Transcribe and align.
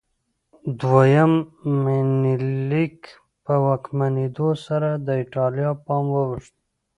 دویم 0.79 1.33
منیلیک 1.83 2.97
په 3.43 3.53
واکمنېدو 3.65 4.49
سره 4.65 4.89
د 5.05 5.07
ایټالیا 5.21 5.69
پام 5.85 6.05
واوښت. 6.13 6.53